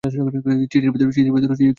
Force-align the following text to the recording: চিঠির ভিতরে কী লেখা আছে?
চিঠির 0.03 0.91
ভিতরে 0.93 1.11
কী 1.15 1.21
লেখা 1.25 1.53
আছে? 1.53 1.65